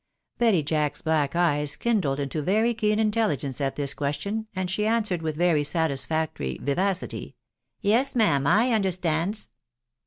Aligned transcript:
"Betty 0.39 0.63
Jack's 0.63 0.99
black 1.03 1.35
eyes 1.35 1.75
kindled 1.75 2.19
into 2.19 2.41
very 2.41 2.73
keen 2.73 2.97
intelligence 2.97 3.61
at 3.61 3.75
this 3.75 3.93
question, 3.93 4.47
and 4.55 4.67
she 4.67 4.87
answered 4.87 5.21
with 5.21 5.35
very 5.35 5.63
satisfactory 5.63 6.57
vi 6.59 6.73
vacity," 6.73 7.35
Yes, 7.81 8.15
ma'am, 8.15 8.47
I 8.47 8.71
understands." 8.71 9.49